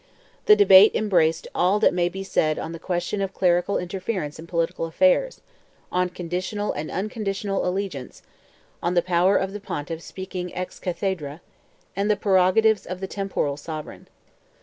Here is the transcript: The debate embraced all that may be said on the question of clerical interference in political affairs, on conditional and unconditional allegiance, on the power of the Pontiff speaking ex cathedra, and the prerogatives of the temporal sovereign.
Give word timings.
The 0.47 0.55
debate 0.55 0.95
embraced 0.95 1.47
all 1.53 1.79
that 1.79 1.93
may 1.93 2.09
be 2.09 2.23
said 2.23 2.57
on 2.57 2.71
the 2.71 2.79
question 2.79 3.21
of 3.21 3.35
clerical 3.35 3.77
interference 3.77 4.39
in 4.39 4.47
political 4.47 4.85
affairs, 4.87 5.41
on 5.91 6.09
conditional 6.09 6.71
and 6.71 6.89
unconditional 6.89 7.67
allegiance, 7.69 8.23
on 8.81 8.95
the 8.95 9.03
power 9.03 9.37
of 9.37 9.53
the 9.53 9.59
Pontiff 9.59 10.01
speaking 10.01 10.55
ex 10.55 10.79
cathedra, 10.79 11.39
and 11.95 12.09
the 12.09 12.15
prerogatives 12.15 12.87
of 12.87 12.99
the 12.99 13.05
temporal 13.05 13.57
sovereign. 13.57 14.07